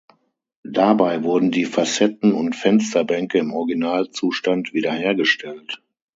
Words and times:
Dabei 0.63 1.21
wurden 1.23 1.51
die 1.51 1.65
Facetten 1.65 2.33
und 2.33 2.55
Fensterbänke 2.55 3.37
im 3.37 3.53
Originalzustand 3.53 4.73
wiederhergestellt. 4.73 5.83